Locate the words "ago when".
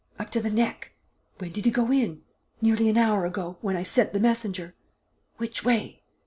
3.27-3.77